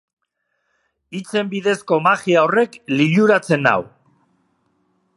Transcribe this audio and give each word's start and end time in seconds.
Hitzen 1.19 1.51
bidezko 1.51 2.01
magia 2.07 2.47
horrek 2.47 2.81
liluratzen 2.97 3.67
nau. 3.71 3.81